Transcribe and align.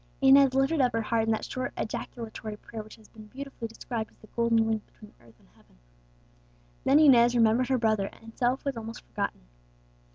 Inez 0.19 0.55
lifted 0.55 0.81
up 0.81 0.93
her 0.93 1.01
heart 1.03 1.25
in 1.25 1.31
that 1.31 1.45
short 1.45 1.73
ejaculatory 1.77 2.57
prayer 2.57 2.81
which 2.81 2.95
has 2.95 3.07
been 3.07 3.27
beautifully 3.27 3.67
described 3.67 4.09
as 4.11 4.17
the 4.17 4.27
golden 4.35 4.67
link 4.67 4.83
between 4.87 5.13
earth 5.19 5.39
and 5.39 5.49
heaven. 5.55 5.77
Then 6.85 6.97
Inez 6.97 7.35
remembered 7.35 7.69
her 7.69 7.77
brother, 7.77 8.07
and 8.11 8.35
self 8.35 8.65
was 8.65 8.75
almost 8.75 9.03
forgotten. 9.03 9.41